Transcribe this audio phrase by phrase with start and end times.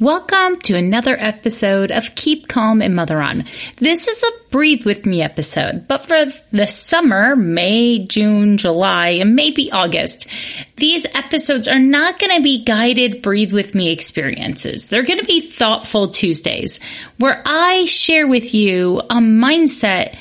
[0.00, 3.44] Welcome to another episode of Keep Calm and Mother On.
[3.76, 9.36] This is a breathe with me episode, but for the summer, May, June, July, and
[9.36, 10.26] maybe August,
[10.78, 14.88] these episodes are not going to be guided breathe with me experiences.
[14.88, 16.80] They're going to be thoughtful Tuesdays
[17.20, 20.16] where I share with you a mindset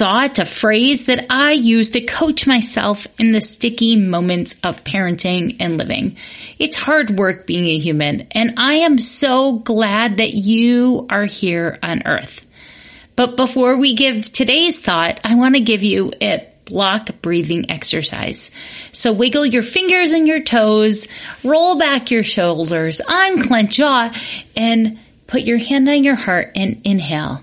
[0.00, 5.56] thought, a phrase that I use to coach myself in the sticky moments of parenting
[5.60, 6.16] and living.
[6.58, 11.78] It's hard work being a human, and I am so glad that you are here
[11.82, 12.46] on earth.
[13.14, 18.50] But before we give today's thought, I want to give you a block breathing exercise.
[18.92, 21.08] So wiggle your fingers and your toes,
[21.44, 24.14] roll back your shoulders, unclench jaw,
[24.56, 27.42] and put your hand on your heart and inhale.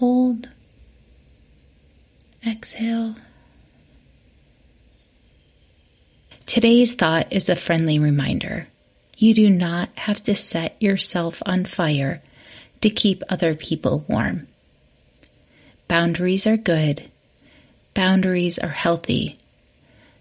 [0.00, 0.48] Hold.
[2.46, 3.16] Exhale.
[6.46, 8.66] Today's thought is a friendly reminder.
[9.18, 12.22] You do not have to set yourself on fire
[12.80, 14.48] to keep other people warm.
[15.86, 17.10] Boundaries are good.
[17.92, 19.38] Boundaries are healthy.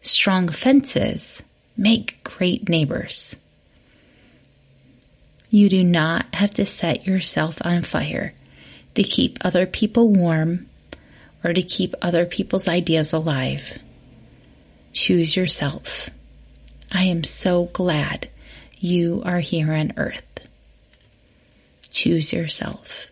[0.00, 1.44] Strong fences
[1.76, 3.36] make great neighbors.
[5.48, 8.34] You do not have to set yourself on fire
[8.94, 10.66] to keep other people warm
[11.44, 13.78] or to keep other people's ideas alive.
[14.92, 16.10] Choose yourself.
[16.92, 18.28] I am so glad
[18.78, 20.24] you are here on earth.
[21.90, 23.06] Choose yourself.